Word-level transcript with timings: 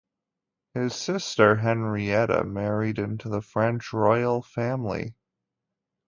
His 0.73 0.95
sister 0.95 1.57
Henrietta 1.57 2.43
married 2.43 2.97
into 2.97 3.29
the 3.29 3.39
French 3.43 3.93
royal 3.93 4.41
family. 4.41 5.13